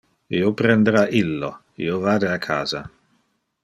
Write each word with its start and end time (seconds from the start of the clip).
Io 0.37 0.47
prendera 0.61 1.03
illo. 1.21 1.51
Io 1.85 2.01
vade 2.09 2.33
a 2.35 2.43
casa. 2.51 2.87